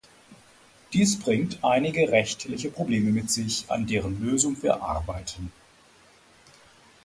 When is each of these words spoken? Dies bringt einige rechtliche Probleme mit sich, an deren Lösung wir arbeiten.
Dies 0.93 1.19
bringt 1.19 1.59
einige 1.63 2.11
rechtliche 2.11 2.71
Probleme 2.71 3.11
mit 3.11 3.29
sich, 3.29 3.65
an 3.69 3.85
deren 3.85 4.19
Lösung 4.19 4.57
wir 4.63 4.81
arbeiten. 4.81 5.51